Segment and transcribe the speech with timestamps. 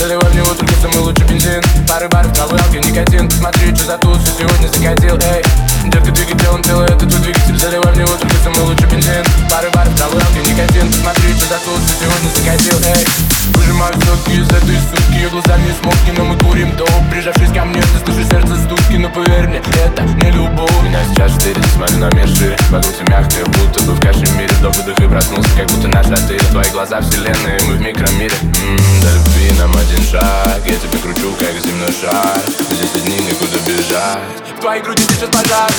[0.00, 1.60] Заливай в него только самый лучший бензин.
[1.86, 3.30] Пары баров, травы, алки, никотин.
[3.30, 5.44] Смотри, что за туз, сегодня закатил, эй.
[5.90, 7.58] Детка, двигай телом, тело, это твой двигатель.
[7.58, 9.22] Заливай в него только самый лучший бензин.
[9.50, 10.90] Пары баров, травы, алки, никотин.
[10.90, 13.04] Смотри, что за туз, сегодня закатил, эй.
[13.52, 17.80] Выжимаю сотки из этой сутки Ее глазами смолки, но мы курим доп Прижавшись ко мне,
[17.80, 20.70] ты слышишь сердце стуки Но поверь мне, это не любовь.
[20.82, 22.56] Меня сейчас штырит, смотрю на мир шире.
[22.70, 26.38] Вокруг все мягкое, будто бы в кашемире До выдох и проснулся, как будто наш отель
[26.50, 28.34] Твои глаза вселенные, мы в микромире.
[28.42, 32.38] М-м, До любви нам один шаг Я тебя кручу, как земной шар.
[32.70, 34.20] Здесь одни некуда бежать.
[34.58, 35.70] В твоей груди сейчас пожар.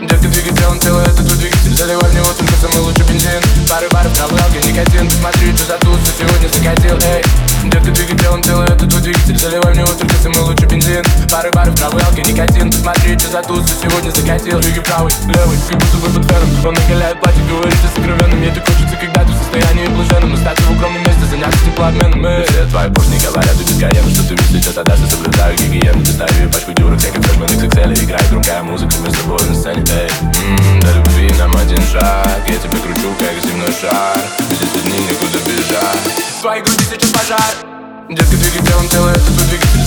[0.00, 3.42] Детка, двигай телом, тело, это твой двигатель Заливай в него только самый лучший бензин.
[3.68, 5.10] Пары баров, алки, никотин.
[5.10, 7.22] Смотри, что за туз, сегодня закатил, эй.
[7.64, 9.89] Детка, двигай телом, тело, это твой двигатель Заливай в него
[10.32, 11.04] самый лучший бензин.
[11.30, 12.70] Пары баров, травы, алки, никотин.
[12.72, 14.60] Смотри, что за туз, сегодня закатил.
[14.60, 18.50] Двигай правый, левый, как будто бы под феном Он накаляет платье, говорит о сокровенном Мне
[18.50, 20.34] так хочется, когда ты в состоянии блаженном.
[20.34, 22.26] Остаться в укромном месте, заняться теплообменом.
[22.26, 22.44] Эй.
[22.46, 26.72] Все твои поршни говорят, ты бесконечно Что ты мыслишь, это даже соблюдаю гигиену Достаю пачку
[26.72, 29.84] дюрок, всяких флешмен XXL Играет громкая музыка, мы с тобой на сцене.
[29.90, 32.40] Эй, м-м, до любви нам один шаг.
[32.46, 34.18] Я тебя кручу, как земной шар.
[34.50, 36.24] Здесь одни некуда бежать.
[36.38, 37.70] В твоей груди сейчас пожар.
[38.10, 39.84] Детка, двигай телом, тело, это твой двигатель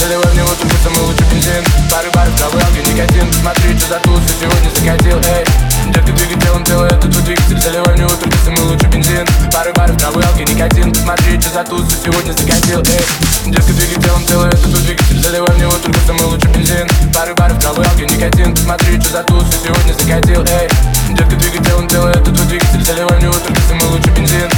[4.93, 5.45] закатил, эй.
[5.91, 9.25] Детка, двигай телом, тело, это твой двигатель Заливай в него только самый лучший бензин.
[9.51, 10.93] Пары баров, травы, алки, никотин.
[10.93, 13.51] Смотри, что за туз, сегодня закатил, эй.
[13.51, 16.87] Детка, двигай телом, тело, это твой двигатель Заливай в него только самый лучший бензин.
[17.13, 18.55] Пары баров, травы, алки, никотин.
[18.55, 20.69] Смотри, что за туз, сегодня закатил, эй.
[21.15, 24.49] Детка, двигай телом, тело, это твой двигатель Заливай в него только самый лучший бензин